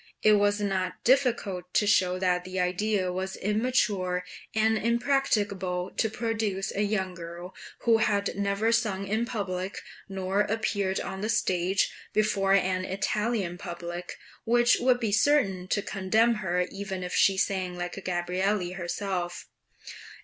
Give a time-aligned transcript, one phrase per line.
[0.23, 6.75] It was not difficult to show that the idea was immature and impracticable of producing
[6.75, 9.77] a young girl, who had never sung in public,
[10.09, 16.33] nor appeared on the stage, before an Italian public, which would be certain to condemn
[16.41, 19.45] her even if she sang like Gabrielli herself.